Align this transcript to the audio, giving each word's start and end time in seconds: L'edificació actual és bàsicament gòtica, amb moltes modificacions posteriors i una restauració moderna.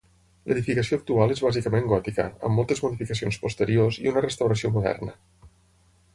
L'edificació 0.51 0.97
actual 1.01 1.33
és 1.35 1.41
bàsicament 1.47 1.85
gòtica, 1.91 2.25
amb 2.49 2.59
moltes 2.61 2.81
modificacions 2.87 3.39
posteriors 3.45 4.01
i 4.07 4.11
una 4.15 4.27
restauració 4.27 4.75
moderna. 4.81 5.17